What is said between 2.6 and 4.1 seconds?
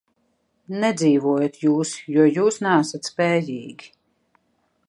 neesat spējīgi.